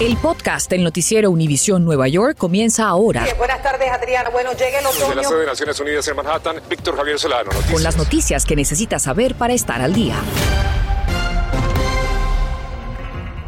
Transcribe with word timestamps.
El 0.00 0.16
podcast 0.16 0.68
del 0.70 0.82
noticiero 0.82 1.30
Univisión 1.30 1.84
Nueva 1.84 2.08
York 2.08 2.36
comienza 2.36 2.88
ahora. 2.88 3.24
buenas 3.38 3.62
tardes, 3.62 3.88
Adriana. 3.90 4.30
Bueno, 4.30 4.50
llega 4.52 4.80
el 4.80 4.86
otoño. 4.86 5.06
Desde 5.06 5.14
la 5.14 5.24
sede 5.24 5.40
de 5.40 5.46
Naciones 5.46 5.80
Unidas 5.80 6.08
en 6.08 6.16
Manhattan, 6.16 6.56
Víctor 6.68 6.96
Javier 6.96 7.18
Solano. 7.18 7.44
Noticias. 7.44 7.72
Con 7.72 7.82
las 7.82 7.96
noticias 7.96 8.44
que 8.44 8.56
necesitas 8.56 9.02
saber 9.02 9.36
para 9.36 9.52
estar 9.52 9.80
al 9.80 9.92
día. 9.92 10.16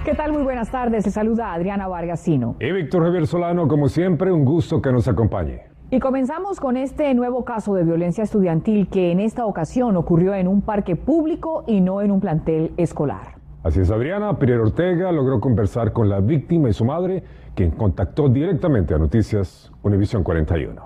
¿Qué 0.05 0.15
tal? 0.15 0.33
Muy 0.33 0.43
buenas 0.43 0.71
tardes. 0.71 1.03
Se 1.05 1.11
saluda 1.11 1.53
Adriana 1.53 1.89
Vargasino. 1.89 2.57
Y 2.61 2.71
Víctor 2.71 3.05
Javier 3.05 3.27
Solano, 3.27 3.67
como 3.67 3.89
siempre, 3.89 4.31
un 4.31 4.45
gusto 4.45 4.81
que 4.81 4.93
nos 4.93 5.09
acompañe. 5.09 5.63
Y 5.91 5.99
comenzamos 5.99 6.61
con 6.61 6.77
este 6.77 7.15
nuevo 7.15 7.45
caso 7.45 7.75
de 7.75 7.85
violencia 7.85 8.23
estudiantil 8.23 8.89
que 8.89 9.11
en 9.11 9.21
esta 9.21 9.47
ocasión 9.47 9.97
ocurrió 9.97 10.35
en 10.35 10.47
un 10.47 10.63
parque 10.63 10.95
público 10.95 11.65
y 11.67 11.81
no 11.81 12.01
en 12.01 12.11
un 12.11 12.21
plantel 12.21 12.73
escolar. 12.77 13.44
Así 13.65 13.81
es, 13.81 13.91
Adriana. 13.91 14.39
Pierre 14.39 14.61
Ortega 14.61 15.11
logró 15.11 15.41
conversar 15.41 15.95
con 15.95 16.11
la 16.11 16.21
víctima 16.21 16.69
y 16.69 16.75
su 16.75 16.85
madre, 16.85 17.25
quien 17.55 17.71
contactó 17.71 18.29
directamente 18.29 18.93
a 18.93 18.99
Noticias 18.99 19.73
Univisión 19.83 20.23
41. 20.23 20.83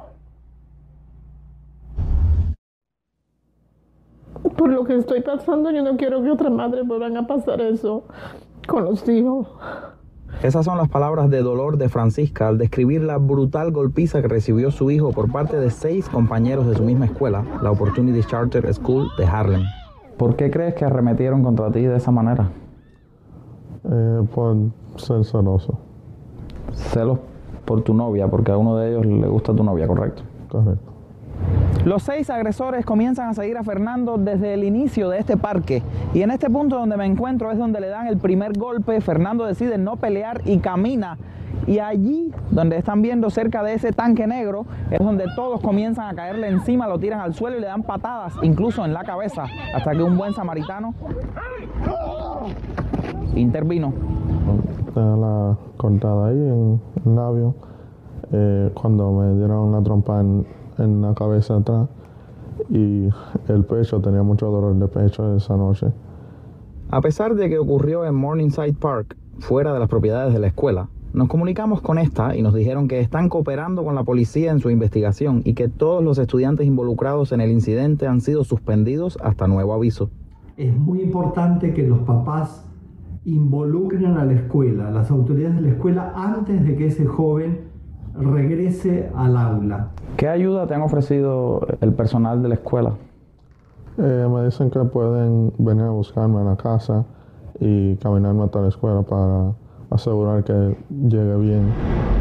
Por 4.56 4.70
lo 4.70 4.84
que 4.84 4.96
estoy 4.96 5.22
pasando, 5.22 5.72
yo 5.72 5.82
no 5.82 5.96
quiero 5.96 6.22
que 6.22 6.30
otras 6.30 6.52
madres 6.52 6.86
vuelvan 6.86 7.16
a 7.16 7.26
pasar 7.26 7.60
eso 7.60 8.04
con 8.68 8.84
los 8.84 9.08
hijos. 9.08 9.48
Esas 10.44 10.64
son 10.64 10.78
las 10.78 10.88
palabras 10.88 11.30
de 11.30 11.42
dolor 11.42 11.78
de 11.78 11.88
Francisca 11.88 12.46
al 12.46 12.58
describir 12.58 13.02
la 13.02 13.16
brutal 13.16 13.72
golpiza 13.72 14.22
que 14.22 14.28
recibió 14.28 14.70
su 14.70 14.92
hijo 14.92 15.10
por 15.10 15.32
parte 15.32 15.56
de 15.56 15.70
seis 15.70 16.08
compañeros 16.08 16.68
de 16.68 16.76
su 16.76 16.84
misma 16.84 17.06
escuela, 17.06 17.44
la 17.60 17.72
Opportunity 17.72 18.22
Charter 18.24 18.72
School 18.72 19.08
de 19.18 19.26
Harlem. 19.26 19.62
¿Por 20.16 20.36
qué 20.36 20.48
crees 20.48 20.74
que 20.74 20.84
arremetieron 20.84 21.42
contra 21.42 21.72
ti 21.72 21.80
de 21.80 21.96
esa 21.96 22.12
manera? 22.12 22.50
Eh, 23.90 24.22
por 24.34 24.56
ser 24.96 25.24
celoso. 25.24 25.78
Celos 26.72 27.18
por 27.64 27.82
tu 27.82 27.94
novia, 27.94 28.28
porque 28.28 28.52
a 28.52 28.56
uno 28.56 28.76
de 28.76 28.90
ellos 28.90 29.06
le 29.06 29.26
gusta 29.28 29.54
tu 29.54 29.64
novia, 29.64 29.86
¿correcto? 29.86 30.22
Correcto. 30.48 30.92
Los 31.84 32.02
seis 32.02 32.28
agresores 32.28 32.84
comienzan 32.84 33.28
a 33.28 33.34
seguir 33.34 33.56
a 33.56 33.62
Fernando 33.62 34.18
desde 34.18 34.54
el 34.54 34.64
inicio 34.64 35.08
de 35.08 35.18
este 35.18 35.36
parque 35.36 35.82
y 36.12 36.22
en 36.22 36.30
este 36.30 36.50
punto 36.50 36.76
donde 36.76 36.96
me 36.96 37.06
encuentro 37.06 37.50
es 37.50 37.58
donde 37.58 37.80
le 37.80 37.88
dan 37.88 38.08
el 38.08 38.18
primer 38.18 38.58
golpe, 38.58 39.00
Fernando 39.00 39.44
decide 39.44 39.78
no 39.78 39.96
pelear 39.96 40.42
y 40.44 40.58
camina 40.58 41.16
y 41.66 41.78
allí 41.78 42.32
donde 42.50 42.76
están 42.76 43.00
viendo 43.00 43.30
cerca 43.30 43.62
de 43.62 43.74
ese 43.74 43.92
tanque 43.92 44.26
negro 44.26 44.66
es 44.90 44.98
donde 44.98 45.26
todos 45.36 45.60
comienzan 45.60 46.08
a 46.08 46.14
caerle 46.14 46.48
encima, 46.48 46.88
lo 46.88 46.98
tiran 46.98 47.20
al 47.20 47.34
suelo 47.34 47.56
y 47.56 47.60
le 47.60 47.66
dan 47.66 47.82
patadas, 47.82 48.34
incluso 48.42 48.84
en 48.84 48.92
la 48.92 49.04
cabeza, 49.04 49.46
hasta 49.74 49.92
que 49.92 50.02
un 50.02 50.16
buen 50.18 50.34
samaritano 50.34 50.94
intervino. 53.34 53.92
Tenía 54.94 55.16
la 55.16 55.58
cortada 55.76 56.28
ahí 56.28 56.36
en 56.36 56.80
el 57.04 57.14
labio. 57.14 57.54
Eh, 58.32 58.70
cuando 58.74 59.12
me 59.12 59.34
dieron 59.36 59.68
una 59.68 59.82
trompa 59.82 60.20
en, 60.20 60.46
en 60.78 61.02
la 61.02 61.14
cabeza 61.14 61.56
atrás 61.56 61.88
y 62.68 63.08
el 63.48 63.64
pecho, 63.64 64.00
tenía 64.00 64.22
mucho 64.22 64.50
dolor 64.50 64.74
de 64.74 64.88
pecho 64.88 65.36
esa 65.36 65.56
noche. 65.56 65.86
A 66.90 67.00
pesar 67.00 67.34
de 67.34 67.48
que 67.48 67.58
ocurrió 67.58 68.04
en 68.04 68.14
Morningside 68.14 68.74
Park, 68.74 69.16
fuera 69.38 69.72
de 69.72 69.78
las 69.78 69.88
propiedades 69.88 70.32
de 70.32 70.40
la 70.40 70.48
escuela, 70.48 70.88
nos 71.12 71.28
comunicamos 71.28 71.80
con 71.80 71.98
esta 71.98 72.36
y 72.36 72.42
nos 72.42 72.52
dijeron 72.52 72.86
que 72.86 73.00
están 73.00 73.30
cooperando 73.30 73.82
con 73.82 73.94
la 73.94 74.04
policía 74.04 74.52
en 74.52 74.60
su 74.60 74.68
investigación 74.68 75.40
y 75.44 75.54
que 75.54 75.68
todos 75.68 76.04
los 76.04 76.18
estudiantes 76.18 76.66
involucrados 76.66 77.32
en 77.32 77.40
el 77.40 77.50
incidente 77.50 78.06
han 78.06 78.20
sido 78.20 78.44
suspendidos 78.44 79.18
hasta 79.22 79.46
nuevo 79.48 79.72
aviso. 79.72 80.10
Es 80.58 80.76
muy 80.76 81.00
importante 81.00 81.72
que 81.72 81.82
los 81.82 82.00
papás 82.00 82.67
involucren 83.24 84.16
a 84.16 84.24
la 84.24 84.32
escuela, 84.32 84.88
a 84.88 84.90
las 84.90 85.10
autoridades 85.10 85.56
de 85.56 85.62
la 85.62 85.68
escuela, 85.68 86.12
antes 86.14 86.64
de 86.64 86.76
que 86.76 86.86
ese 86.86 87.06
joven 87.06 87.68
regrese 88.14 89.10
al 89.14 89.36
aula. 89.36 89.90
¿Qué 90.16 90.28
ayuda 90.28 90.66
te 90.66 90.74
han 90.74 90.82
ofrecido 90.82 91.66
el 91.80 91.92
personal 91.92 92.42
de 92.42 92.48
la 92.48 92.54
escuela? 92.54 92.94
Eh, 93.98 94.28
me 94.32 94.44
dicen 94.44 94.70
que 94.70 94.80
pueden 94.80 95.52
venir 95.58 95.84
a 95.84 95.90
buscarme 95.90 96.40
a 96.40 96.44
la 96.44 96.56
casa 96.56 97.04
y 97.60 97.96
caminarme 97.96 98.44
hasta 98.44 98.60
la 98.60 98.68
escuela 98.68 99.02
para 99.02 99.52
asegurar 99.90 100.44
que 100.44 100.76
llegue 100.90 101.36
bien. 101.36 101.72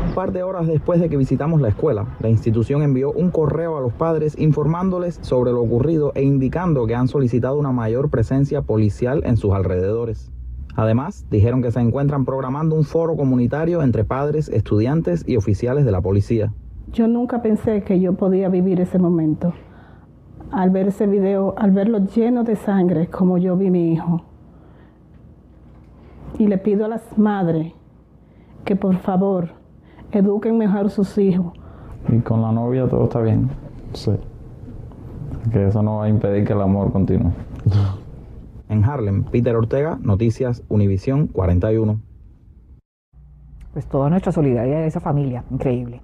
Un 0.08 0.14
par 0.16 0.32
de 0.32 0.42
horas 0.42 0.66
después 0.68 1.00
de 1.00 1.10
que 1.10 1.18
visitamos 1.18 1.62
la 1.62 1.68
escuela, 1.68 2.16
la 2.20 2.30
institución 2.30 2.82
envió 2.82 3.12
un 3.12 3.30
correo 3.30 3.78
a 3.78 3.82
los 3.82 3.94
padres 3.94 4.38
informándoles 4.40 5.20
sobre 5.22 5.52
lo 5.52 5.62
ocurrido 5.62 6.12
e 6.16 6.24
indicando 6.24 6.88
que 6.88 6.96
han 6.96 7.08
solicitado 7.08 7.60
una 7.60 7.72
mayor 7.72 8.10
presencia 8.10 8.62
policial 8.64 9.22
en 9.26 9.38
sus 9.38 9.54
alrededores. 9.54 10.32
Además, 10.78 11.26
dijeron 11.32 11.64
que 11.64 11.72
se 11.72 11.80
encuentran 11.80 12.24
programando 12.24 12.76
un 12.76 12.84
foro 12.84 13.16
comunitario 13.18 13.82
entre 13.82 14.04
padres, 14.04 14.48
estudiantes 14.48 15.28
y 15.28 15.36
oficiales 15.36 15.86
de 15.86 15.92
la 15.92 16.02
policía. 16.02 16.54
Yo 16.94 17.08
nunca 17.08 17.42
pensé 17.42 17.82
que 17.82 18.00
yo 18.00 18.14
podía 18.14 18.48
vivir 18.48 18.80
ese 18.80 19.00
momento. 19.00 19.54
Al 20.52 20.70
ver 20.70 20.90
ese 20.90 21.08
video, 21.08 21.56
al 21.58 21.72
verlo 21.72 22.06
lleno 22.06 22.44
de 22.44 22.56
sangre, 22.56 23.08
como 23.08 23.40
yo 23.40 23.58
vi 23.58 23.72
mi 23.72 23.92
hijo. 23.92 24.22
Y 26.38 26.46
le 26.46 26.60
pido 26.60 26.86
a 26.86 26.90
las 26.90 27.18
madres 27.18 27.74
que 28.64 28.76
por 28.76 28.98
favor 28.98 29.50
eduquen 30.12 30.60
mejor 30.60 30.86
a 30.86 30.90
sus 30.90 31.18
hijos. 31.18 31.54
Y 32.08 32.20
con 32.20 32.44
la 32.44 32.52
novia 32.52 32.88
todo 32.88 33.06
está 33.06 33.20
bien. 33.22 33.50
Sí. 33.94 34.12
Que 35.52 35.70
eso 35.70 35.82
no 35.82 35.98
va 35.98 36.06
a 36.06 36.10
impedir 36.10 36.46
que 36.46 36.54
el 36.54 36.62
amor 36.62 36.92
continúe. 36.92 37.32
En 38.70 38.84
Harlem, 38.84 39.24
Peter 39.24 39.56
Ortega, 39.56 39.98
Noticias 40.02 40.64
Univisión 40.70 41.28
41. 41.28 42.00
Pues 43.74 43.86
toda 43.88 44.10
nuestra 44.10 44.32
solidaridad 44.32 44.82
de 44.82 44.88
esa 44.88 45.00
familia, 45.00 45.44
increíble. 45.52 46.02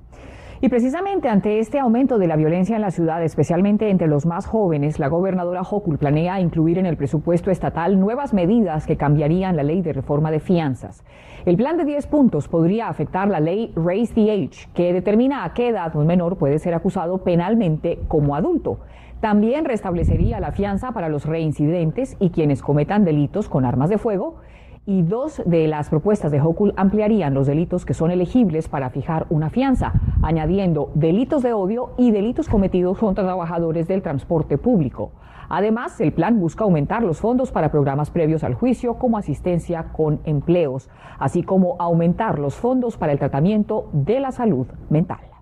Y 0.64 0.70
precisamente 0.70 1.28
ante 1.28 1.60
este 1.60 1.78
aumento 1.78 2.18
de 2.18 2.26
la 2.26 2.38
violencia 2.38 2.78
en 2.78 2.82
la 2.82 2.92
ciudad, 2.92 3.22
especialmente 3.22 3.90
entre 3.90 4.08
los 4.08 4.26
más 4.26 4.46
jóvenes, 4.46 4.98
la 4.98 5.10
gobernadora 5.10 5.62
Hochul 5.62 5.98
planea 5.98 6.40
incluir 6.40 6.78
en 6.78 6.86
el 6.86 6.96
presupuesto 6.96 7.52
estatal 7.52 8.00
nuevas 8.00 8.34
medidas 8.34 8.88
que 8.88 8.96
cambiarían 8.96 9.58
la 9.58 9.64
ley 9.64 9.82
de 9.82 9.92
reforma 9.92 10.32
de 10.32 10.40
fianzas. 10.40 11.04
El 11.46 11.58
plan 11.58 11.76
de 11.76 11.84
10 11.84 12.08
puntos 12.08 12.48
podría 12.48 12.88
afectar 12.88 13.28
la 13.28 13.42
ley 13.42 13.74
Raise 13.76 14.14
the 14.14 14.32
Age, 14.32 14.70
que 14.74 14.94
determina 14.94 15.44
a 15.44 15.54
qué 15.54 15.68
edad 15.68 15.94
un 15.98 16.08
menor 16.08 16.38
puede 16.38 16.60
ser 16.60 16.74
acusado 16.74 17.26
penalmente 17.26 18.00
como 18.08 18.34
adulto. 18.34 18.80
También 19.24 19.64
restablecería 19.64 20.42
la 20.42 20.52
fianza 20.52 20.92
para 20.92 21.08
los 21.08 21.26
reincidentes 21.26 22.18
y 22.20 22.32
quienes 22.32 22.62
cometan 22.62 23.06
delitos 23.06 23.48
con 23.48 23.64
armas 23.64 23.90
de 23.90 23.98
fuego. 23.98 24.42
Y 24.86 25.04
dos 25.04 25.42
de 25.46 25.66
las 25.70 25.90
propuestas 25.90 26.30
de 26.30 26.42
Hochul 26.42 26.74
ampliarían 26.76 27.34
los 27.34 27.48
delitos 27.48 27.86
que 27.86 27.94
son 27.94 28.12
elegibles 28.12 28.68
para 28.68 28.90
fijar 28.90 29.26
una 29.30 29.50
fianza, 29.50 29.94
añadiendo 30.22 30.92
delitos 30.94 31.42
de 31.42 31.54
odio 31.54 31.92
y 31.98 32.12
delitos 32.12 32.50
cometidos 32.50 32.98
contra 32.98 33.24
trabajadores 33.24 33.88
del 33.88 34.02
transporte 34.02 34.58
público. 34.58 35.14
Además, 35.48 36.02
el 36.02 36.12
plan 36.12 36.38
busca 36.42 36.66
aumentar 36.66 37.02
los 37.02 37.22
fondos 37.22 37.50
para 37.54 37.72
programas 37.72 38.12
previos 38.12 38.44
al 38.44 38.56
juicio 38.56 38.96
como 38.96 39.18
asistencia 39.18 39.94
con 39.94 40.20
empleos, 40.26 40.90
así 41.18 41.44
como 41.44 41.78
aumentar 41.80 42.40
los 42.40 42.56
fondos 42.56 42.98
para 42.98 43.14
el 43.14 43.20
tratamiento 43.20 43.88
de 43.94 44.20
la 44.20 44.34
salud 44.34 44.68
mental. 44.90 45.33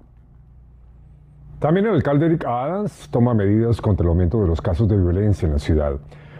También 1.62 1.86
el 1.86 1.94
alcalde 1.94 2.26
Eric 2.26 2.44
Adams 2.48 3.08
toma 3.12 3.36
medidas 3.36 3.80
contra 3.80 4.04
el 4.04 4.10
aumento 4.10 4.42
de 4.42 4.48
los 4.48 4.60
casos 4.60 4.88
de 4.88 4.98
violencia 4.98 5.46
en 5.46 5.52
la 5.52 5.60
ciudad. 5.60 5.94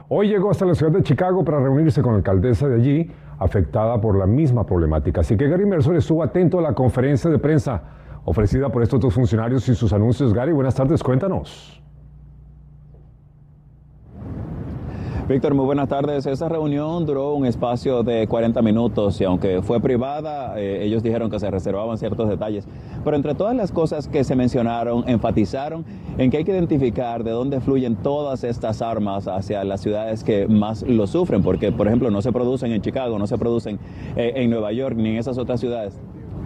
Hoy 0.09 0.28
llegó 0.30 0.50
hasta 0.50 0.66
la 0.66 0.74
ciudad 0.74 0.92
de 0.92 1.04
Chicago 1.04 1.46
para 1.46 1.59
reunirse 1.59 2.02
con 2.02 2.14
la 2.14 2.18
alcaldesa 2.18 2.68
de 2.68 2.74
allí, 2.74 3.12
afectada 3.38 4.02
por 4.02 4.18
la 4.18 4.26
misma 4.26 4.66
problemática. 4.66 5.22
Así 5.22 5.38
que 5.38 5.48
Gary 5.48 5.68
Mercer 5.68 5.96
estuvo 5.96 6.24
atento 6.24 6.58
a 6.58 6.64
la 6.64 6.74
conferencia 6.74 7.30
de 7.30 7.38
prensa 7.38 7.84
ofrecida 8.26 8.70
por 8.70 8.81
estos 8.81 9.00
dos 9.00 9.14
funcionarios 9.14 9.70
y 9.70 9.76
sus 9.76 9.94
anuncios. 9.94 10.34
Gary, 10.34 10.54
buenas 10.54 10.74
tardes, 10.74 11.04
cuéntanos. 11.04 11.80
Víctor, 15.28 15.54
muy 15.54 15.66
buenas 15.66 15.88
tardes. 15.88 16.26
Esa 16.26 16.50
reunión 16.50 17.06
duró 17.06 17.36
un 17.36 17.46
espacio 17.46 18.04
de 18.04 18.28
40 18.28 18.62
minutos 18.62 19.22
y 19.22 19.24
aunque 19.24 19.62
fue 19.62 19.80
privada, 19.80 20.60
eh, 20.60 20.84
ellos 20.84 21.04
dijeron 21.04 21.30
que 21.30 21.40
se 21.40 21.50
reservaban 21.50 21.98
ciertos 21.98 22.28
detalles. 22.28 22.68
Pero 23.04 23.16
entre 23.16 23.36
todas 23.36 23.56
las 23.56 23.72
cosas 23.72 24.07
que 24.07 24.24
se 24.24 24.36
mencionaron, 24.36 25.07
enfatizaron 25.07 25.86
en 26.18 26.31
que 26.31 26.38
hay 26.38 26.44
que 26.44 26.51
identificar 26.51 27.24
de 27.24 27.31
dónde 27.31 27.62
fluyen 27.62 27.95
todas 27.98 28.44
estas 28.44 28.81
armas 28.81 29.28
hacia 29.28 29.63
las 29.63 29.81
ciudades 29.81 30.24
que 30.24 30.48
más 30.48 30.81
lo 30.81 31.07
sufren, 31.07 31.44
porque 31.44 31.72
por 31.72 31.88
ejemplo 31.88 32.10
no 32.10 32.22
se 32.22 32.31
producen 32.31 32.72
en 32.72 32.81
Chicago, 32.81 33.18
no 33.19 33.28
se 33.28 33.38
producen 33.38 33.80
eh, 34.16 34.34
en 34.36 34.50
Nueva 34.50 34.74
York 34.74 34.95
ni 34.98 35.12
en 35.12 35.18
esas 35.18 35.38
otras 35.38 35.60
ciudades. 35.60 36.00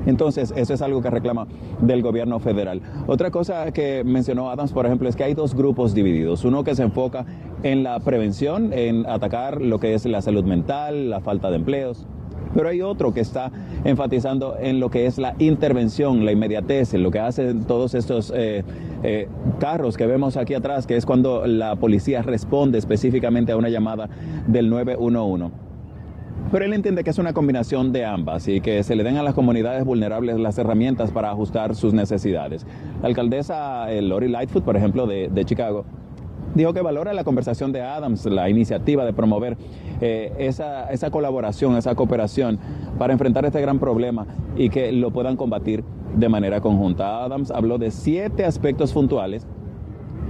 Entonces, 0.05 0.53
eso 0.55 0.73
es 0.73 0.81
algo 0.81 1.01
que 1.01 1.09
reclama 1.09 1.47
del 1.81 2.01
gobierno 2.01 2.39
federal. 2.39 2.81
Otra 3.07 3.31
cosa 3.31 3.71
que 3.71 4.03
mencionó 4.03 4.49
Adams, 4.49 4.71
por 4.71 4.85
ejemplo, 4.85 5.09
es 5.09 5.15
que 5.15 5.23
hay 5.23 5.33
dos 5.33 5.55
grupos 5.55 5.93
divididos. 5.93 6.45
Uno 6.45 6.63
que 6.63 6.75
se 6.75 6.83
enfoca 6.83 7.25
en 7.63 7.83
la 7.83 7.99
prevención, 7.99 8.73
en 8.73 9.05
atacar 9.07 9.61
lo 9.61 9.79
que 9.79 9.93
es 9.93 10.05
la 10.05 10.21
salud 10.21 10.43
mental, 10.43 11.09
la 11.09 11.21
falta 11.21 11.49
de 11.49 11.57
empleos. 11.57 12.05
Pero 12.55 12.69
hay 12.69 12.81
otro 12.81 13.13
que 13.13 13.19
está 13.19 13.51
enfatizando 13.83 14.55
en 14.57 14.79
lo 14.79 14.89
que 14.89 15.07
es 15.07 15.17
la 15.17 15.35
intervención, 15.39 16.25
la 16.25 16.31
inmediatez, 16.31 16.93
en 16.93 17.03
lo 17.03 17.11
que 17.11 17.19
hacen 17.19 17.65
todos 17.65 17.93
estos 17.95 18.31
eh, 18.33 18.63
eh, 19.03 19.27
carros 19.59 19.97
que 19.97 20.07
vemos 20.07 20.37
aquí 20.37 20.53
atrás, 20.53 20.87
que 20.87 20.95
es 20.95 21.05
cuando 21.05 21.45
la 21.45 21.75
policía 21.75 22.21
responde 22.21 22.77
específicamente 22.77 23.51
a 23.51 23.57
una 23.57 23.67
llamada 23.67 24.09
del 24.47 24.69
911. 24.69 25.53
pero 26.51 26.63
él 26.63 26.73
entiende 26.73 27.03
que 27.03 27.09
es 27.09 27.17
una 27.17 27.33
combinación 27.33 27.91
de 27.91 28.05
ambas 28.05 28.47
y 28.47 28.61
que 28.61 28.83
se 28.83 28.95
le 28.95 29.03
den 29.03 29.17
a 29.17 29.23
las 29.23 29.33
comunidades 29.33 29.83
vulnerables 29.83 30.39
las 30.39 30.57
herramientas 30.57 31.11
para 31.11 31.31
ajustar 31.31 31.75
sus 31.75 31.93
necesidades. 31.93 32.65
La 33.01 33.09
alcaldesa 33.09 33.91
eh, 33.91 34.01
Lori 34.01 34.29
Lightfoot, 34.29 34.63
por 34.63 34.77
ejemplo, 34.77 35.07
de, 35.07 35.43
Chicago, 35.43 35.83
dijo 36.55 36.73
que 36.73 36.81
valora 36.81 37.13
la 37.13 37.23
conversación 37.23 37.71
de 37.71 37.81
Adams, 37.81 38.25
la 38.25 38.49
iniciativa 38.49 39.05
de 39.05 39.13
promover 39.13 39.57
eh, 40.01 40.33
esa, 40.39 40.89
esa, 40.89 41.11
colaboración, 41.11 41.77
esa 41.77 41.93
cooperación 41.93 42.57
para 42.97 43.13
enfrentar 43.13 43.45
este 43.45 43.61
gran 43.61 43.77
problema 43.77 44.25
y 44.55 44.69
que 44.69 44.91
lo 44.91 45.11
puedan 45.11 45.37
combatir 45.37 45.83
de 46.15 46.29
manera 46.29 46.61
conjunta. 46.61 47.23
Adams 47.23 47.51
habló 47.51 47.77
de 47.77 47.91
siete 47.91 48.45
aspectos 48.45 48.93
puntuales 48.93 49.45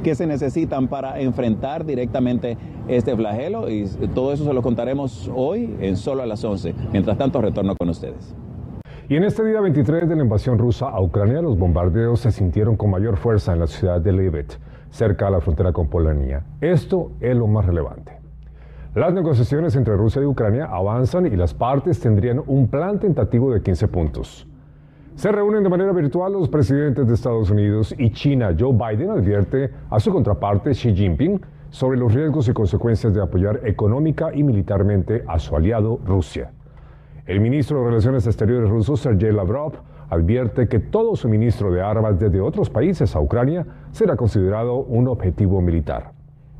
que 0.04 0.16
se 0.16 0.28
necesitan 0.28 0.88
para 0.88 1.20
enfrentar 1.20 1.86
directamente 1.86 2.58
este 2.88 3.16
flagelo 3.16 3.70
y 3.70 3.86
todo 4.14 4.34
eso 4.34 4.46
se 4.46 4.54
lo 4.54 4.62
contaremos 4.62 5.32
hoy 5.34 5.76
en 5.80 5.98
solo 5.98 6.24
a 6.24 6.26
las 6.26 6.44
11. 6.44 6.76
Mientras 6.92 7.18
tanto, 7.18 7.42
retorno 7.42 7.76
con 7.76 7.90
ustedes. 7.90 8.36
Y 9.08 9.16
en 9.16 9.24
este 9.24 9.46
día 9.46 9.62
23 9.62 10.10
de 10.10 10.16
la 10.16 10.24
invasión 10.24 10.58
rusa 10.58 10.90
a 10.90 11.00
Ucrania, 11.00 11.42
los 11.42 11.58
bombardeos 11.58 12.22
se 12.22 12.32
sintieron 12.32 12.76
con 12.76 12.90
mayor 12.90 13.18
fuerza 13.18 13.54
en 13.54 13.60
la 13.60 13.68
ciudad 13.68 14.02
de 14.02 14.12
Livet, 14.12 14.60
cerca 14.90 15.28
a 15.28 15.32
la 15.32 15.42
frontera 15.42 15.74
con 15.74 15.88
Polonia. 15.88 16.44
Esto 16.62 17.12
es 17.20 17.36
lo 17.36 17.48
más 17.48 17.66
relevante. 17.66 18.20
Las 18.96 19.14
negociaciones 19.14 19.76
entre 19.76 19.98
Rusia 19.98 20.22
y 20.22 20.26
Ucrania 20.26 20.66
avanzan 20.66 21.26
y 21.26 21.36
las 21.36 21.54
partes 21.54 22.00
tendrían 22.00 22.42
un 22.48 22.70
plan 22.70 23.00
tentativo 23.00 23.54
de 23.54 23.62
15 23.62 23.88
puntos. 23.90 24.48
Se 25.16 25.32
reúnen 25.32 25.64
de 25.64 25.70
manera 25.70 25.92
virtual 25.92 26.34
los 26.34 26.50
presidentes 26.50 27.08
de 27.08 27.14
Estados 27.14 27.50
Unidos 27.50 27.94
y 27.98 28.12
China. 28.12 28.56
Joe 28.58 28.74
Biden 28.74 29.10
advierte 29.10 29.70
a 29.90 30.00
su 30.00 30.12
contraparte 30.12 30.72
Xi 30.72 30.94
Jinping 30.94 31.42
sobre 31.70 31.98
los 31.98 32.14
riesgos 32.14 32.48
y 32.48 32.54
consecuencias 32.54 33.14
de 33.14 33.22
apoyar 33.22 33.62
económica 33.66 34.34
y 34.34 34.44
militarmente 34.44 35.24
a 35.28 35.40
su 35.40 35.56
aliado 35.56 36.00
Rusia. 36.06 36.52
El 37.26 37.42
ministro 37.42 37.80
de 37.80 37.90
Relaciones 37.90 38.28
Exteriores 38.28 38.70
ruso, 38.70 38.96
Sergei 38.96 39.32
Lavrov, 39.32 39.74
advierte 40.10 40.68
que 40.68 40.80
todo 40.80 41.16
suministro 41.16 41.72
de 41.72 41.82
armas 41.82 42.20
desde 42.20 42.42
otros 42.42 42.70
países 42.70 43.16
a 43.16 43.22
Ucrania 43.22 43.66
será 43.92 44.16
considerado 44.16 44.78
un 44.78 45.08
objetivo 45.08 45.62
militar. 45.62 46.12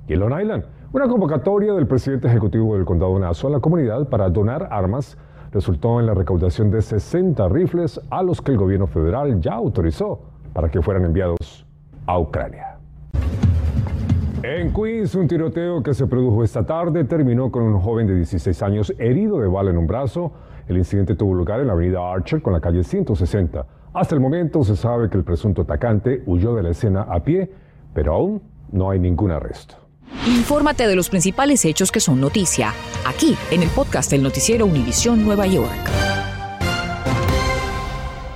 Y 0.08 0.14
en 0.14 0.20
Long 0.20 0.40
Island, 0.40 0.66
una 0.94 1.08
convocatoria 1.08 1.74
del 1.74 1.88
presidente 1.88 2.28
ejecutivo 2.28 2.76
del 2.76 2.86
condado 2.86 3.18
Nassau 3.20 3.50
a 3.50 3.54
la 3.54 3.60
comunidad 3.60 4.08
para 4.10 4.30
donar 4.30 4.68
armas 4.72 5.18
resultó 5.52 6.00
en 6.00 6.06
la 6.06 6.14
recaudación 6.14 6.70
de 6.70 6.82
60 6.82 7.48
rifles 7.50 8.00
a 8.10 8.24
los 8.24 8.42
que 8.42 8.52
el 8.52 8.58
gobierno 8.58 8.88
federal 8.88 9.40
ya 9.42 9.54
autorizó 9.54 10.20
para 10.54 10.70
que 10.70 10.82
fueran 10.82 11.06
enviados 11.06 11.66
a 12.06 12.20
Ucrania. 12.20 12.78
En 14.44 14.72
Queens, 14.74 15.16
un 15.16 15.28
tiroteo 15.28 15.82
que 15.82 15.94
se 15.94 16.06
produjo 16.08 16.44
esta 16.44 16.66
tarde 16.66 17.04
terminó 17.04 17.52
con 17.52 17.64
un 17.64 17.80
joven 17.80 18.06
de 18.06 18.16
16 18.16 18.62
años 18.62 18.94
herido 19.00 19.40
de 19.40 19.48
bala 19.48 19.72
en 19.72 19.78
un 19.78 19.88
brazo. 19.88 20.34
El 20.68 20.78
incidente 20.78 21.16
tuvo 21.16 21.34
lugar 21.34 21.60
en 21.60 21.68
la 21.68 21.74
avenida 21.74 22.12
Archer 22.12 22.42
con 22.42 22.54
la 22.54 22.60
calle 22.60 22.84
160. 22.84 23.66
Hasta 23.94 24.16
el 24.16 24.22
momento 24.22 24.64
se 24.64 24.76
sabe 24.76 25.10
que 25.10 25.18
el 25.18 25.24
presunto 25.24 25.62
atacante 25.62 26.24
huyó 26.26 26.56
de 26.56 26.64
la 26.64 26.70
escena 26.70 27.04
a 27.04 27.24
pie, 27.24 27.52
pero 27.94 28.14
aún 28.14 28.42
no 28.72 28.90
hay 28.90 29.00
ningún 29.00 29.32
arresto. 29.32 29.76
Infórmate 30.28 30.88
de 30.88 30.96
los 30.96 31.10
principales 31.10 31.64
hechos 31.66 31.92
que 31.92 32.00
son 32.00 32.20
noticia, 32.20 32.74
aquí 33.08 33.36
en 33.52 33.62
el 33.62 33.70
podcast 33.70 34.10
del 34.10 34.24
noticiero 34.24 34.66
Univisión 34.66 35.24
Nueva 35.24 35.46
York. 35.46 35.90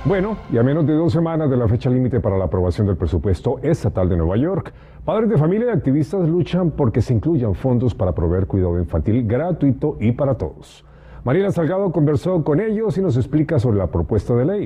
Bueno, 0.04 0.38
y 0.52 0.58
a 0.58 0.62
menos 0.62 0.86
de 0.86 0.94
dos 0.94 1.12
semanas 1.12 1.50
de 1.50 1.56
la 1.56 1.68
fecha 1.68 1.90
límite 1.90 2.20
para 2.20 2.38
la 2.38 2.46
aprobación 2.46 2.86
del 2.86 2.96
presupuesto 2.96 3.58
estatal 3.62 4.08
de 4.08 4.16
Nueva 4.16 4.36
York, 4.36 4.72
padres 5.04 5.28
de 5.28 5.36
familia 5.36 5.66
y 5.66 5.70
activistas 5.70 6.28
luchan 6.28 6.70
porque 6.70 7.02
se 7.02 7.12
incluyan 7.12 7.54
fondos 7.54 7.94
para 7.94 8.12
proveer 8.12 8.46
cuidado 8.46 8.78
infantil 8.78 9.26
gratuito 9.26 9.96
y 10.00 10.12
para 10.12 10.36
todos. 10.36 10.84
Mariela 11.22 11.52
Salgado 11.52 11.92
conversó 11.92 12.42
con 12.42 12.60
ellos 12.60 12.96
y 12.96 13.02
nos 13.02 13.16
explica 13.16 13.58
sobre 13.58 13.76
la 13.76 13.88
propuesta 13.88 14.34
de 14.34 14.44
ley. 14.44 14.64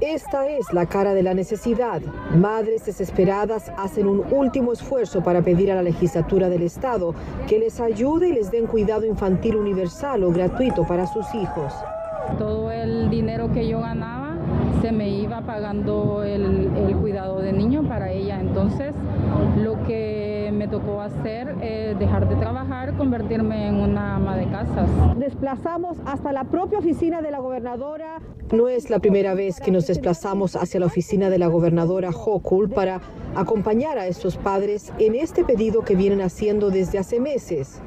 Esta 0.00 0.46
es 0.46 0.72
la 0.72 0.86
cara 0.86 1.14
de 1.14 1.22
la 1.22 1.34
necesidad. 1.34 2.02
Madres 2.36 2.84
desesperadas 2.86 3.72
hacen 3.78 4.06
un 4.06 4.22
último 4.32 4.72
esfuerzo 4.72 5.22
para 5.22 5.42
pedir 5.42 5.70
a 5.72 5.76
la 5.76 5.82
legislatura 5.82 6.48
del 6.48 6.62
Estado 6.62 7.14
que 7.48 7.58
les 7.58 7.80
ayude 7.80 8.28
y 8.28 8.32
les 8.32 8.50
den 8.50 8.66
cuidado 8.66 9.06
infantil 9.06 9.56
universal 9.56 10.24
o 10.24 10.30
gratuito 10.30 10.84
para 10.84 11.06
sus 11.06 11.32
hijos. 11.34 11.72
Todo 12.38 12.70
el 12.70 13.08
dinero 13.08 13.50
que 13.52 13.66
yo 13.66 13.80
ganaba 13.80 14.36
se 14.82 14.92
me 14.92 15.08
iba 15.08 15.40
pagando 15.40 16.22
el, 16.22 16.70
el 16.76 16.96
cuidado 16.96 17.40
de 17.40 17.52
niño 17.52 17.82
para 17.88 18.12
ella. 18.12 18.38
Entonces, 18.40 18.92
lo 19.56 19.82
que 19.84 20.03
tocó 20.74 21.00
hacer 21.00 21.54
eh, 21.62 21.94
dejar 22.00 22.28
de 22.28 22.34
trabajar, 22.34 22.96
convertirme 22.96 23.68
en 23.68 23.76
una 23.76 24.16
ama 24.16 24.36
de 24.36 24.46
casas. 24.46 24.88
Desplazamos 25.16 25.98
hasta 26.04 26.32
la 26.32 26.42
propia 26.42 26.80
oficina 26.80 27.22
de 27.22 27.30
la 27.30 27.38
gobernadora. 27.38 28.20
No 28.52 28.66
es 28.66 28.90
la 28.90 28.98
primera 28.98 29.34
vez 29.34 29.60
que 29.60 29.70
nos 29.70 29.86
desplazamos 29.86 30.56
hacia 30.56 30.80
la 30.80 30.86
oficina 30.86 31.30
de 31.30 31.38
la 31.38 31.46
gobernadora 31.46 32.10
Hochul 32.10 32.70
para 32.70 33.00
acompañar 33.36 33.98
a 33.98 34.08
estos 34.08 34.36
padres 34.36 34.92
en 34.98 35.14
este 35.14 35.44
pedido 35.44 35.82
que 35.82 35.94
vienen 35.94 36.22
haciendo 36.22 36.70
desde 36.70 36.98
hace 36.98 37.20
meses. 37.20 37.80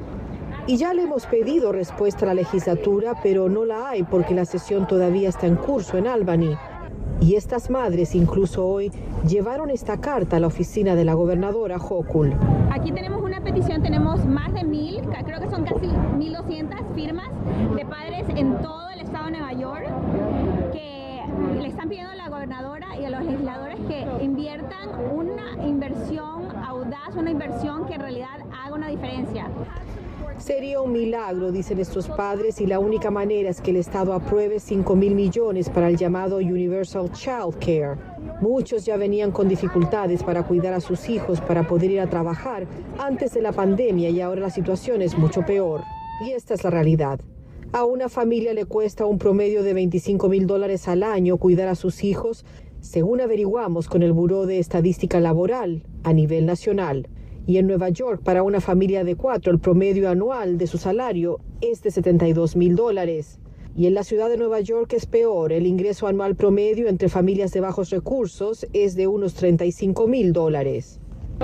Y 0.65 0.77
ya 0.77 0.93
le 0.93 1.01
hemos 1.01 1.25
pedido 1.25 1.73
respuesta 1.73 2.23
a 2.23 2.27
la 2.27 2.35
legislatura, 2.35 3.15
pero 3.21 3.49
no 3.49 3.65
la 3.65 3.89
hay 3.89 4.03
porque 4.03 4.33
la 4.33 4.45
sesión 4.45 4.87
todavía 4.87 5.27
está 5.27 5.45
en 5.45 5.57
curso 5.57 5.97
en 5.97 6.07
Albany. 6.07 6.55
Y 7.19 7.35
estas 7.35 7.69
madres, 7.71 8.13
incluso 8.13 8.65
hoy, 8.65 8.91
llevaron 9.27 9.71
esta 9.71 9.97
carta 9.99 10.37
a 10.37 10.39
la 10.39 10.47
oficina 10.47 10.95
de 10.95 11.03
la 11.03 11.15
gobernadora 11.15 11.77
Hochul. 11.77 12.33
Aquí 12.71 12.91
tenemos 12.91 13.23
una 13.23 13.41
petición, 13.41 13.81
tenemos 13.81 14.23
más 14.25 14.53
de 14.53 14.63
mil, 14.63 15.01
creo 15.25 15.39
que 15.39 15.49
son 15.49 15.63
casi 15.63 15.87
1.200 15.87 16.93
firmas 16.93 17.27
de 17.75 17.85
padres 17.85 18.25
en 18.35 18.61
todo 18.61 18.89
el 18.91 18.99
estado 19.01 19.25
de 19.25 19.31
Nueva 19.31 19.53
York 19.53 19.87
que 20.71 21.21
le 21.59 21.67
están 21.67 21.89
pidiendo 21.89 22.11
a 22.11 22.15
la 22.15 22.29
gobernadora 22.29 22.87
y 22.99 23.05
a 23.05 23.09
los 23.09 23.23
legisladores 23.23 23.79
que 23.87 24.23
inviertan 24.23 24.89
una 25.11 25.65
inversión 25.65 26.55
audaz, 26.63 27.15
una 27.15 27.31
inversión 27.31 27.87
que 27.87 27.95
en 27.95 28.01
realidad 28.01 28.39
haga 28.63 28.75
una 28.75 28.87
diferencia. 28.89 29.47
Sería 30.37 30.81
un 30.81 30.91
milagro, 30.91 31.51
dicen 31.51 31.79
estos 31.79 32.07
padres, 32.07 32.61
y 32.61 32.67
la 32.67 32.77
única 32.77 33.09
manera 33.09 33.49
es 33.49 33.59
que 33.59 33.71
el 33.71 33.77
Estado 33.77 34.13
apruebe 34.13 34.59
5 34.59 34.95
mil 34.95 35.15
millones 35.15 35.67
para 35.67 35.89
el 35.89 35.97
llamado 35.97 36.37
Universal 36.37 37.11
Child 37.11 37.57
Care. 37.59 37.97
Muchos 38.39 38.85
ya 38.85 38.97
venían 38.97 39.31
con 39.31 39.49
dificultades 39.49 40.21
para 40.21 40.43
cuidar 40.43 40.73
a 40.73 40.79
sus 40.79 41.09
hijos 41.09 41.41
para 41.41 41.65
poder 41.67 41.89
ir 41.89 41.99
a 42.01 42.09
trabajar 42.09 42.67
antes 42.99 43.33
de 43.33 43.41
la 43.41 43.51
pandemia 43.51 44.09
y 44.11 44.21
ahora 44.21 44.41
la 44.41 44.51
situación 44.51 45.01
es 45.01 45.17
mucho 45.17 45.41
peor. 45.43 45.81
Y 46.23 46.31
esta 46.31 46.53
es 46.53 46.63
la 46.63 46.69
realidad. 46.69 47.19
A 47.73 47.83
una 47.83 48.07
familia 48.07 48.53
le 48.53 48.65
cuesta 48.65 49.07
un 49.07 49.17
promedio 49.17 49.63
de 49.63 49.73
25 49.73 50.29
mil 50.29 50.45
dólares 50.45 50.87
al 50.87 51.01
año 51.01 51.37
cuidar 51.37 51.67
a 51.67 51.75
sus 51.75 52.03
hijos, 52.03 52.45
según 52.79 53.21
averiguamos 53.21 53.89
con 53.89 54.03
el 54.03 54.13
Buró 54.13 54.45
de 54.45 54.59
Estadística 54.59 55.19
Laboral 55.19 55.83
a 56.03 56.13
nivel 56.13 56.45
nacional 56.45 57.07
y 57.47 57.57
en 57.57 57.65
Nueva 57.65 57.89
York 57.89 58.21
para 58.23 58.43
una 58.43 58.59
familia 58.59 59.03
de 59.05 59.15
cuatro 59.15 59.51
el 59.51 59.59
promedio 59.59 60.09
anual 60.09 60.57
de 60.57 60.67
su 60.67 60.77
salario 60.77 61.39
es 61.61 61.81
de 61.81 61.89
72 61.89 62.55
mil 62.57 62.75
dólares. 62.75 63.39
Y 63.75 63.87
en 63.87 63.93
la 63.93 64.03
ciudad 64.03 64.27
de 64.27 64.37
Nueva 64.37 64.59
York 64.59 64.91
es 64.93 65.05
peor, 65.05 65.53
el 65.53 65.65
ingreso 65.65 66.07
anual 66.07 66.35
promedio 66.35 66.89
entre 66.89 67.09
familias 67.09 67.51
de 67.53 67.61
bajos 67.61 67.89
recursos 67.89 68.67
es 68.73 68.95
de 68.95 69.07
unos 69.07 69.33
35 69.35 70.07
mil 70.07 70.33
dólares. 70.33 70.99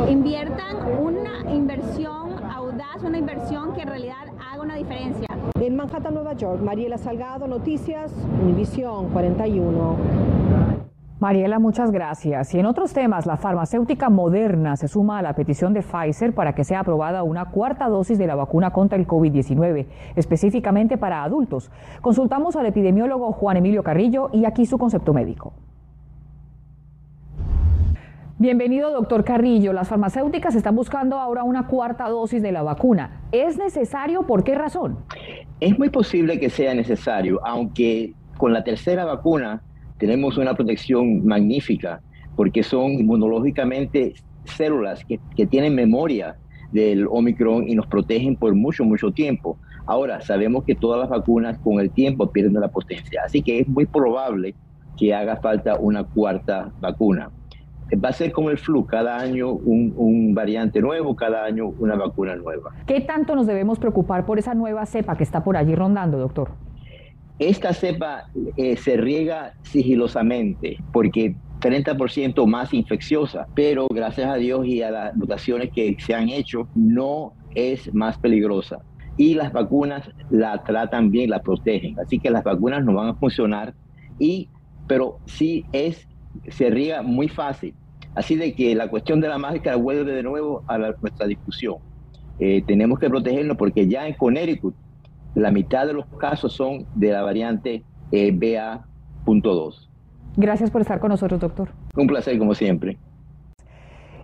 Inviertan 0.10 1.00
una 1.00 1.54
inversión 1.54 2.44
audaz, 2.44 3.04
una 3.04 3.20
inversión 3.20 3.74
que 3.74 3.82
en 3.84 3.88
realidad 3.88 4.26
haga 4.52 4.62
una 4.62 4.76
diferencia. 4.76 5.28
En 5.62 5.76
Manhattan, 5.76 6.16
Nueva 6.16 6.34
York, 6.34 6.62
Mariela 6.62 6.98
Salgado, 6.98 7.48
Noticias, 7.48 8.12
Univisión 8.42 9.10
41. 9.10 10.53
Mariela, 11.24 11.58
muchas 11.58 11.90
gracias. 11.90 12.54
Y 12.54 12.60
en 12.60 12.66
otros 12.66 12.92
temas, 12.92 13.26
la 13.26 13.38
farmacéutica 13.38 14.10
Moderna 14.10 14.76
se 14.76 14.90
suma 14.90 15.20
a 15.20 15.22
la 15.22 15.34
petición 15.36 15.74
de 15.74 15.82
Pfizer 15.82 16.36
para 16.36 16.54
que 16.54 16.66
sea 16.66 16.82
aprobada 16.82 17.24
una 17.24 17.46
cuarta 17.46 17.88
dosis 17.88 18.18
de 18.18 18.28
la 18.28 18.36
vacuna 18.36 18.72
contra 18.72 18.98
el 18.98 19.08
COVID-19, 19.08 19.86
específicamente 20.18 20.98
para 20.98 21.24
adultos. 21.24 21.72
Consultamos 22.02 22.58
al 22.58 22.66
epidemiólogo 22.66 23.32
Juan 23.32 23.56
Emilio 23.56 23.84
Carrillo 23.84 24.32
y 24.34 24.44
aquí 24.44 24.66
su 24.66 24.78
concepto 24.78 25.14
médico. 25.14 25.54
Bienvenido, 28.38 28.92
doctor 28.92 29.24
Carrillo. 29.24 29.72
Las 29.72 29.88
farmacéuticas 29.88 30.56
están 30.56 30.76
buscando 30.76 31.20
ahora 31.20 31.44
una 31.46 31.68
cuarta 31.68 32.10
dosis 32.10 32.42
de 32.42 32.52
la 32.52 32.64
vacuna. 32.64 33.22
¿Es 33.32 33.58
necesario? 33.58 34.24
¿Por 34.24 34.44
qué 34.44 34.56
razón? 34.56 34.98
Es 35.62 35.80
muy 35.80 35.90
posible 35.90 36.38
que 36.38 36.50
sea 36.50 36.74
necesario, 36.74 37.40
aunque 37.46 38.14
con 38.38 38.52
la 38.52 38.66
tercera 38.66 39.06
vacuna 39.06 39.62
tenemos 40.04 40.38
una 40.38 40.54
protección 40.54 41.26
magnífica 41.26 42.02
porque 42.36 42.62
son 42.62 42.92
inmunológicamente 42.92 44.16
células 44.44 45.06
que, 45.06 45.46
tienen 45.46 45.76
memoria 45.76 46.36
del 46.74 47.08
Omicron 47.10 47.70
y 47.70 47.76
nos 47.76 47.88
protegen 47.88 48.36
por 48.36 48.54
mucho, 48.54 48.84
mucho 48.84 49.12
tiempo. 49.12 49.58
Ahora, 49.86 50.20
sabemos 50.20 50.66
que 50.66 50.76
todas 50.76 51.00
las 51.00 51.10
vacunas 51.10 51.58
con 51.60 51.80
el 51.80 51.90
tiempo 51.90 52.30
pierden 52.34 52.60
la 52.60 52.68
potencia, 52.68 53.22
así 53.26 53.42
que 53.42 53.60
es 53.60 53.68
muy 53.70 53.86
probable 53.86 54.56
que 54.98 55.14
haga 55.14 55.38
falta 55.38 55.78
una 55.78 56.04
cuarta 56.04 56.74
vacuna. 56.82 57.32
va 58.04 58.10
a 58.10 58.12
ser 58.12 58.34
como 58.34 58.50
el 58.50 58.58
flu, 58.58 58.86
cada 58.86 59.18
año 59.18 59.54
un, 59.54 60.34
variante 60.36 60.82
nuevo, 60.82 61.16
cada 61.16 61.46
año 61.46 61.68
una 61.80 61.96
vacuna 61.96 62.36
nueva. 62.36 62.72
¿Qué 62.86 63.00
tanto 63.00 63.38
nos 63.38 63.48
debemos 63.48 63.80
preocupar 63.80 64.26
por 64.26 64.38
esa 64.38 64.54
nueva 64.54 64.86
cepa 64.86 65.16
que 65.16 65.24
está 65.24 65.46
por 65.46 65.56
allí 65.56 65.76
rondando, 65.76 66.18
doctor? 66.18 66.50
Esta 67.40 67.74
cepa 67.74 68.26
eh, 68.58 68.78
se 68.78 68.96
riega 68.98 69.54
sigilosamente 69.64 70.78
porque 70.92 71.36
30% 71.64 72.46
más 72.46 72.74
infecciosa, 72.74 73.48
pero 73.56 73.88
gracias 73.88 74.30
a 74.30 74.36
Dios 74.36 74.68
y 74.68 74.82
a 74.82 74.92
las 74.92 75.16
mutaciones 75.16 75.72
que 75.72 75.96
se 76.00 76.14
han 76.14 76.30
hecho, 76.30 76.68
no 76.76 77.34
es 77.56 77.94
más 77.94 78.18
peligrosa. 78.18 78.80
Y 79.16 79.36
las 79.36 79.54
vacunas 79.54 80.10
la 80.30 80.62
tratan 80.64 81.10
bien, 81.10 81.30
la 81.30 81.42
protegen. 81.42 81.98
Así 82.00 82.20
que 82.20 82.30
las 82.30 82.44
vacunas 82.44 82.84
no 82.84 82.94
van 82.94 83.10
a 83.10 83.14
funcionar, 83.16 83.74
y, 84.20 84.50
pero 84.88 85.20
sí 85.26 85.66
es, 85.72 86.08
se 86.50 86.70
riega 86.70 87.02
muy 87.02 87.30
fácil. 87.30 87.74
Así 88.16 88.36
de 88.36 88.54
que 88.54 88.76
la 88.76 88.90
cuestión 88.90 89.22
de 89.22 89.30
la 89.30 89.38
máscara 89.38 89.76
vuelve 89.78 90.12
de 90.12 90.24
nuevo 90.24 90.64
a 90.68 90.78
nuestra 90.78 91.28
discusión. 91.28 91.78
Eh, 92.40 92.64
tenemos 92.68 93.00
que 93.00 93.10
protegernos 93.10 93.58
porque 93.58 93.88
ya 93.88 94.08
en 94.08 94.16
Connecticut 94.16 94.76
la 95.36 95.52
mitad 95.52 95.86
de 95.86 95.94
los 95.94 96.06
casos 96.18 96.54
son 96.54 96.86
de 96.96 97.12
la 97.12 97.22
variante 97.22 97.84
eh, 98.12 98.32
BA.2. 98.32 99.90
Gracias 100.36 100.72
por 100.72 100.82
estar 100.82 101.00
con 101.00 101.10
nosotros, 101.10 101.40
doctor. 101.40 101.70
Un 101.96 102.08
placer, 102.08 102.38
como 102.38 102.54
siempre. 102.56 102.98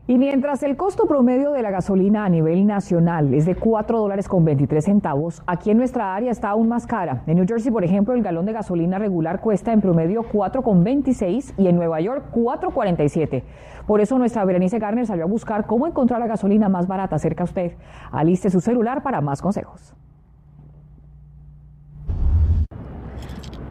Y 0.10 0.18
mientras 0.18 0.64
el 0.64 0.76
costo 0.76 1.06
promedio 1.06 1.52
de 1.52 1.62
la 1.62 1.70
gasolina 1.70 2.26
a 2.26 2.30
nivel 2.30 2.66
nacional 2.66 3.32
es 3.32 3.46
de 3.46 3.54
4 3.54 4.00
dólares 4.00 4.28
con 4.28 4.44
23 4.44 4.84
centavos, 4.84 5.44
aquí 5.46 5.70
en 5.70 5.78
nuestra 5.78 6.16
área 6.16 6.32
está 6.32 6.50
aún 6.50 6.68
más 6.68 6.88
cara. 6.88 7.22
En 7.28 7.36
New 7.36 7.46
Jersey, 7.48 7.72
por 7.72 7.84
ejemplo, 7.84 8.16
el 8.16 8.24
galón 8.24 8.48
de 8.48 8.54
gasolina 8.54 8.98
regular 8.98 9.40
cuesta 9.40 9.72
en 9.72 9.82
promedio 9.82 10.24
4,26 10.24 11.54
y 11.58 11.68
en 11.68 11.76
Nueva 11.76 12.02
York 12.02 12.32
4,47. 12.34 13.44
Por 13.86 14.02
eso 14.02 14.18
nuestra 14.18 14.44
Berenice 14.46 14.80
Garner 14.80 15.06
salió 15.06 15.26
a 15.26 15.28
buscar 15.28 15.68
cómo 15.68 15.86
encontrar 15.86 16.20
la 16.20 16.26
gasolina 16.26 16.70
más 16.70 16.88
barata 16.88 17.20
cerca 17.20 17.44
a 17.44 17.46
usted. 17.46 17.74
Aliste 18.12 18.50
su 18.50 18.62
celular 18.62 19.04
para 19.04 19.22
más 19.22 19.44
consejos. 19.44 19.94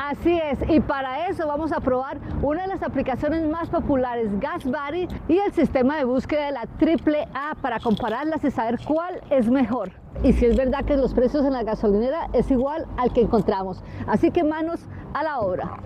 Así 0.08 0.40
es, 0.42 0.58
y 0.70 0.80
para 0.80 1.28
eso 1.28 1.46
vamos 1.46 1.70
a 1.70 1.80
probar 1.80 2.16
una 2.40 2.62
de 2.62 2.68
las 2.68 2.82
aplicaciones 2.82 3.46
más 3.46 3.68
populares, 3.68 4.30
GasBuddy, 4.40 5.06
y 5.28 5.36
el 5.36 5.52
sistema 5.52 5.98
de 5.98 6.04
búsqueda 6.04 6.46
de 6.46 6.52
la 6.52 6.62
AAA 6.62 7.56
para 7.60 7.78
compararlas 7.78 8.42
y 8.42 8.50
saber 8.50 8.78
cuál 8.86 9.20
es 9.28 9.50
mejor. 9.50 9.90
Y 10.24 10.32
si 10.32 10.46
es 10.46 10.56
verdad 10.56 10.86
que 10.86 10.96
los 10.96 11.12
precios 11.12 11.44
en 11.44 11.52
la 11.52 11.62
gasolinera 11.62 12.28
es 12.32 12.50
igual 12.50 12.86
al 12.96 13.12
que 13.12 13.20
encontramos. 13.20 13.84
Así 14.06 14.30
que 14.30 14.44
manos 14.44 14.80
a 15.12 15.22
la 15.24 15.40
obra. 15.40 15.78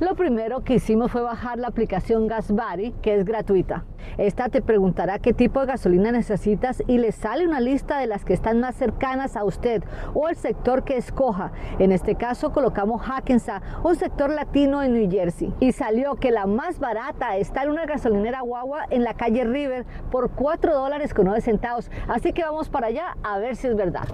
Lo 0.00 0.16
primero 0.16 0.64
que 0.64 0.74
hicimos 0.74 1.12
fue 1.12 1.22
bajar 1.22 1.56
la 1.56 1.68
aplicación 1.68 2.26
GasBuddy, 2.26 2.94
que 3.00 3.14
es 3.14 3.24
gratuita. 3.24 3.84
Esta 4.18 4.48
te 4.48 4.60
preguntará 4.60 5.20
qué 5.20 5.32
tipo 5.32 5.60
de 5.60 5.66
gasolina 5.66 6.10
necesitas 6.10 6.82
y 6.88 6.98
le 6.98 7.12
sale 7.12 7.46
una 7.46 7.60
lista 7.60 7.98
de 7.98 8.08
las 8.08 8.24
que 8.24 8.32
están 8.32 8.58
más 8.58 8.74
cercanas 8.74 9.36
a 9.36 9.44
usted 9.44 9.84
o 10.12 10.28
el 10.28 10.34
sector 10.34 10.82
que 10.82 10.96
escoja. 10.96 11.52
En 11.78 11.92
este 11.92 12.16
caso 12.16 12.50
colocamos 12.50 13.02
Hackensack, 13.02 13.62
un 13.84 13.94
sector 13.94 14.30
latino 14.30 14.82
en 14.82 14.94
New 14.94 15.08
Jersey. 15.08 15.54
Y 15.60 15.70
salió 15.70 16.16
que 16.16 16.32
la 16.32 16.46
más 16.46 16.80
barata 16.80 17.36
está 17.36 17.62
en 17.62 17.70
una 17.70 17.86
gasolinera 17.86 18.40
guagua 18.40 18.86
en 18.90 19.04
la 19.04 19.14
calle 19.14 19.44
River 19.44 19.86
por 20.10 20.32
4 20.32 20.74
dólares 20.74 21.14
con 21.14 21.26
9 21.26 21.40
centavos. 21.40 21.88
Así 22.08 22.32
que 22.32 22.42
vamos 22.42 22.68
para 22.68 22.88
allá 22.88 23.16
a 23.22 23.38
ver 23.38 23.54
si 23.54 23.68
es 23.68 23.76
verdad. 23.76 24.08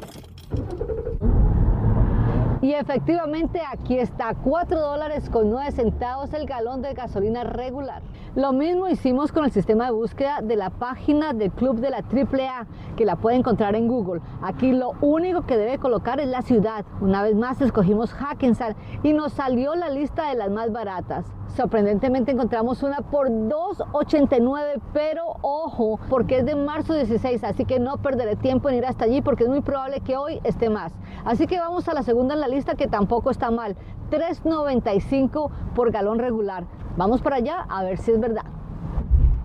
Y 2.63 2.75
efectivamente 2.75 3.63
aquí 3.73 3.99
está, 3.99 4.35
4 4.35 4.79
dólares 4.79 5.31
con 5.31 5.49
9 5.49 5.73
centavos 5.73 6.35
el 6.35 6.47
galón 6.47 6.83
de 6.83 6.93
gasolina 6.93 7.43
regular. 7.43 8.03
Lo 8.35 8.53
mismo 8.53 8.87
hicimos 8.87 9.33
con 9.33 9.47
el 9.47 9.51
sistema 9.51 9.87
de 9.87 9.93
búsqueda 9.93 10.41
de 10.43 10.57
la 10.57 10.69
página 10.69 11.33
del 11.33 11.51
club 11.51 11.81
de 11.81 11.89
la 11.89 11.99
AAA, 11.99 12.67
que 12.97 13.07
la 13.07 13.17
puede 13.17 13.37
encontrar 13.37 13.75
en 13.77 13.89
Google. 13.89 14.21
Aquí 14.43 14.73
lo 14.73 14.93
único 15.01 15.47
que 15.47 15.57
debe 15.57 15.79
colocar 15.79 16.21
es 16.21 16.29
la 16.29 16.43
ciudad. 16.43 16.85
Una 17.01 17.23
vez 17.23 17.35
más 17.35 17.63
escogimos 17.63 18.13
Hackensack 18.13 18.77
y 19.03 19.15
nos 19.15 19.33
salió 19.33 19.75
la 19.75 19.89
lista 19.89 20.29
de 20.29 20.35
las 20.35 20.51
más 20.51 20.71
baratas. 20.71 21.40
Sorprendentemente 21.57 22.31
encontramos 22.31 22.83
una 22.83 23.01
por 23.01 23.29
2.89, 23.29 24.81
pero 24.93 25.37
ojo, 25.43 25.99
porque 26.09 26.39
es 26.39 26.47
de 26.47 26.55
marzo 26.55 26.95
16, 26.95 27.43
así 27.43 27.65
que 27.65 27.81
no 27.81 27.97
perderé 27.99 28.37
tiempo 28.37 28.69
en 28.69 28.77
ir 28.77 28.87
hasta 28.87 29.05
allí 29.05 29.21
porque 29.21 29.45
es 29.45 29.51
muy 29.51 29.61
probable 29.61 30.01
que 30.01 30.17
hoy 30.17 30.41
esté 30.45 30.71
más. 30.71 30.93
Así 31.25 31.47
que 31.47 31.59
vamos 31.59 31.89
a 31.89 31.95
la 31.95 32.03
segunda 32.03 32.35
en 32.35 32.41
la 32.41 32.49
lista 32.49 32.77
que 32.77 32.87
tampoco 32.87 33.31
está 33.31 33.51
mal, 33.51 33.77
3.95 34.11 35.51
por 35.75 35.91
galón 35.91 36.21
regular. 36.21 36.65
Vamos 36.97 37.21
para 37.21 37.37
allá 37.37 37.67
a 37.69 37.83
ver 37.83 37.99
si 37.99 38.13
es 38.13 38.21
verdad. 38.21 38.45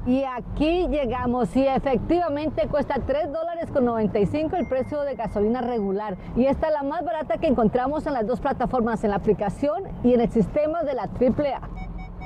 Y 0.05 0.23
aquí 0.23 0.87
llegamos 0.87 1.55
y 1.55 1.65
efectivamente 1.65 2.67
cuesta 2.67 3.01
3 3.03 3.33
dólares 3.33 3.71
con 3.71 3.85
95 3.85 4.55
el 4.55 4.67
precio 4.67 5.01
de 5.01 5.15
gasolina 5.15 5.61
regular. 5.61 6.15
Y 6.35 6.45
esta 6.45 6.67
es 6.67 6.73
la 6.73 6.83
más 6.83 7.03
barata 7.03 7.39
que 7.39 7.47
encontramos 7.47 8.05
en 8.05 8.13
las 8.13 8.27
dos 8.27 8.39
plataformas, 8.39 9.03
en 9.03 9.09
la 9.09 9.15
aplicación 9.15 9.85
y 10.03 10.13
en 10.13 10.21
el 10.21 10.29
sistema 10.29 10.83
de 10.83 10.93
la 10.93 11.03
AAA. 11.03 11.74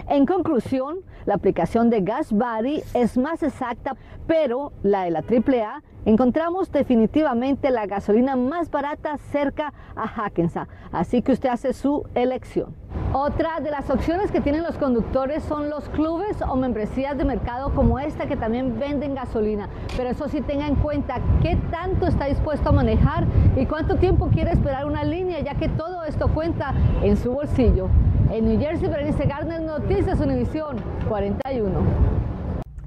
En 0.09 0.25
conclusión, 0.25 1.01
la 1.27 1.35
aplicación 1.35 1.91
de 1.91 2.01
GasBuddy 2.01 2.81
es 2.95 3.15
más 3.15 3.43
exacta, 3.43 3.95
pero 4.25 4.73
la 4.81 5.03
de 5.03 5.11
la 5.11 5.19
AAA 5.19 5.83
encontramos 6.05 6.71
definitivamente 6.71 7.69
la 7.69 7.85
gasolina 7.85 8.35
más 8.35 8.71
barata 8.71 9.19
cerca 9.31 9.71
a 9.95 10.07
Hackensack, 10.07 10.67
así 10.91 11.21
que 11.21 11.33
usted 11.33 11.49
hace 11.49 11.73
su 11.73 12.07
elección. 12.15 12.73
Otra 13.13 13.59
de 13.59 13.69
las 13.69 13.91
opciones 13.91 14.31
que 14.31 14.41
tienen 14.41 14.63
los 14.63 14.79
conductores 14.79 15.43
son 15.43 15.69
los 15.69 15.87
clubes 15.89 16.41
o 16.41 16.55
membresías 16.55 17.15
de 17.15 17.25
mercado 17.25 17.75
como 17.75 17.99
esta 17.99 18.25
que 18.25 18.35
también 18.35 18.79
venden 18.79 19.13
gasolina. 19.13 19.69
Pero 19.95 20.09
eso 20.09 20.27
sí 20.27 20.41
tenga 20.41 20.67
en 20.67 20.75
cuenta 20.75 21.19
qué 21.43 21.55
tanto 21.69 22.07
está 22.07 22.25
dispuesto 22.25 22.69
a 22.69 22.71
manejar 22.71 23.27
y 23.55 23.67
cuánto 23.67 23.97
tiempo 23.97 24.29
quiere 24.33 24.51
esperar 24.53 24.85
una 24.85 25.03
línea, 25.03 25.39
ya 25.41 25.53
que 25.53 25.69
todo 25.69 26.03
esto 26.03 26.29
cuenta 26.29 26.73
en 27.03 27.15
su 27.15 27.31
bolsillo. 27.31 27.89
En 28.31 28.45
New 28.45 28.59
Jersey, 28.59 28.87
Berenice 28.87 29.25
Garner, 29.25 29.59
Noticias 29.59 30.19
Univisión 30.19 30.77
41. 31.07 31.79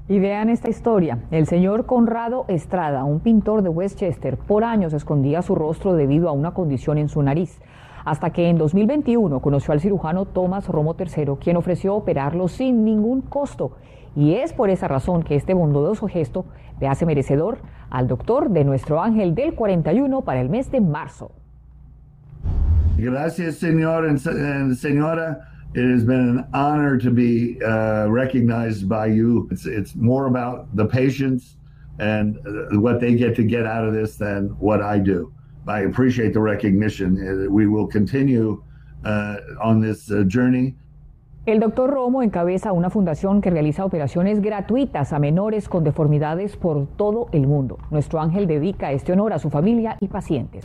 Y 0.08 0.20
vean 0.20 0.48
esta 0.48 0.70
historia. 0.70 1.18
El 1.32 1.46
señor 1.46 1.84
Conrado 1.84 2.44
Estrada, 2.46 3.02
un 3.02 3.18
pintor 3.18 3.62
de 3.62 3.68
Westchester, 3.68 4.36
por 4.36 4.62
años 4.62 4.92
escondía 4.92 5.42
su 5.42 5.56
rostro 5.56 5.94
debido 5.94 6.28
a 6.28 6.32
una 6.32 6.52
condición 6.52 6.96
en 6.96 7.08
su 7.08 7.22
nariz 7.22 7.60
hasta 8.04 8.30
que 8.30 8.48
en 8.48 8.58
2021 8.58 9.40
conoció 9.40 9.72
al 9.72 9.80
cirujano 9.80 10.26
Thomas 10.26 10.68
Romo 10.68 10.94
III, 10.96 11.36
quien 11.40 11.56
ofreció 11.56 11.94
operarlo 11.94 12.46
sin 12.46 12.84
ningún 12.84 13.20
costo. 13.22 13.72
Y 14.14 14.34
es 14.34 14.52
por 14.52 14.70
esa 14.70 14.86
razón 14.86 15.24
que 15.24 15.34
este 15.34 15.54
bondadoso 15.54 16.06
gesto 16.06 16.44
le 16.80 16.86
hace 16.86 17.04
merecedor 17.04 17.58
al 17.90 18.06
doctor 18.06 18.50
de 18.50 18.64
nuestro 18.64 19.00
ángel 19.00 19.34
del 19.34 19.54
41 19.54 20.20
para 20.22 20.40
el 20.40 20.48
mes 20.48 20.70
de 20.70 20.80
marzo. 20.80 21.32
Gracias, 22.98 23.58
señor 23.58 24.06
and, 24.08 24.18
señora. 24.76 25.46
It 25.74 25.90
has 25.90 26.04
been 26.04 26.38
an 26.38 26.46
honor 26.52 26.98
to 26.98 27.10
be 27.10 27.58
uh, 27.64 28.06
recognized 28.08 28.88
by 28.88 29.06
you. 29.06 29.48
It's, 29.50 29.64
it's 29.64 29.94
more 29.96 30.26
about 30.26 30.66
the 30.76 30.84
patients 30.84 31.56
and 31.98 32.36
uh, 32.46 32.78
what 32.78 33.00
they 33.00 33.14
get 33.14 33.34
to 33.36 33.42
get 33.42 33.64
out 33.64 33.86
of 33.86 33.94
this 33.94 34.16
than 34.16 34.50
what 34.58 34.82
I 34.82 34.98
do. 34.98 35.32
I 35.66 35.80
appreciate 35.80 36.34
the 36.34 36.40
recognition. 36.40 37.16
Uh, 37.16 37.50
we 37.50 37.66
will 37.66 37.86
continue 37.86 38.62
uh, 39.04 39.36
on 39.62 39.80
this 39.80 40.10
uh, 40.10 40.24
journey. 40.24 40.74
El 41.44 41.58
doctor 41.58 41.90
Romo 41.90 42.22
encabeza 42.22 42.72
una 42.72 42.88
fundación 42.88 43.40
que 43.40 43.50
realiza 43.50 43.84
operaciones 43.84 44.40
gratuitas 44.40 45.12
a 45.12 45.18
menores 45.18 45.68
con 45.68 45.82
deformidades 45.82 46.56
por 46.56 46.86
todo 46.96 47.28
el 47.32 47.48
mundo. 47.48 47.78
Nuestro 47.90 48.20
ángel 48.20 48.46
dedica 48.46 48.92
este 48.92 49.12
honor 49.12 49.32
a 49.32 49.38
su 49.40 49.50
familia 49.50 49.96
y 50.00 50.06
pacientes. 50.06 50.64